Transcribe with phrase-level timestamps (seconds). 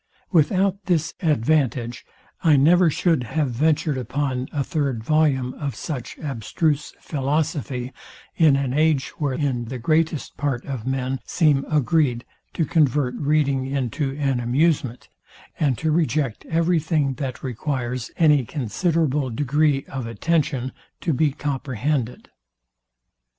[0.31, 2.03] Without this advantage
[2.43, 7.93] I never should have ventured upon a third volume of such abstruse philosophy,
[8.35, 12.25] in an age, wherein the greatest part of men seem agreed
[12.55, 15.07] to convert reading into an amusement,
[15.59, 20.71] and to reject every thing that requires any considerable degree of attention
[21.01, 22.31] to be comprehended.